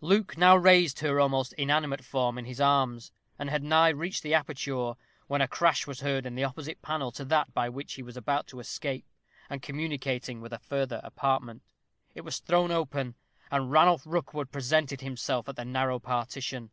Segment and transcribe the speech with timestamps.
[0.00, 4.34] Luke now raised her almost inanimate form in his arms, and had nigh reached the
[4.34, 4.94] aperture,
[5.28, 6.42] when a crash was heard in the
[6.82, 9.06] panel opposite to that by which he was about to escape,
[9.48, 11.62] and communicating with a further apartment.
[12.12, 13.14] It was thrown open,
[13.52, 16.72] and Ranulph Rookwood presented himself at the narrow partition.